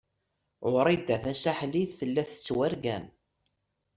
Wrida 0.73 1.17
Tasaḥlit 1.23 1.91
tella 1.99 2.23
tettwargam. 2.29 3.05